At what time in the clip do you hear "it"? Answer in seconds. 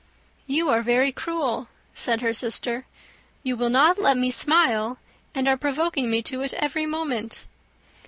6.41-6.53